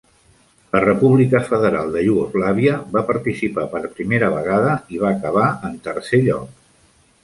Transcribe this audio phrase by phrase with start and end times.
[0.75, 6.27] La República Federal de Iugoslàvia va participar per primera vegada i va acabar en tercer
[6.31, 6.63] lloc.